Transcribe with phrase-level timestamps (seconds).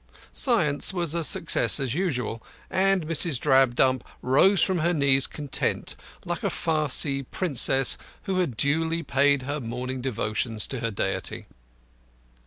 [0.33, 3.39] Science was a success as usual; and Mrs.
[3.39, 9.59] Drabdump rose from her knees content, like a Parsee priestess who had duly paid her
[9.59, 11.45] morning devotions to her deity.